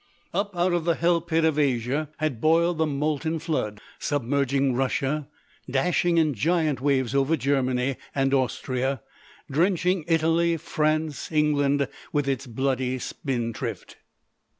Up 0.33 0.55
out 0.57 0.73
of 0.73 0.83
the 0.83 0.95
hell 0.95 1.21
pit 1.21 1.45
of 1.45 1.59
Asia 1.59 2.09
had 2.17 2.41
boiled 2.41 2.79
the 2.79 2.87
molten 2.87 3.37
flood, 3.37 3.79
submerging 3.99 4.73
Russia, 4.73 5.27
dashing 5.69 6.17
in 6.17 6.33
giant 6.33 6.81
waves 6.81 7.13
over 7.13 7.37
Germany 7.37 7.97
and 8.15 8.33
Austria, 8.33 9.03
drenching 9.51 10.03
Italy, 10.07 10.57
France, 10.57 11.31
England 11.31 11.87
with 12.11 12.27
its 12.27 12.47
bloody 12.47 12.97
spindrift. 12.97 13.97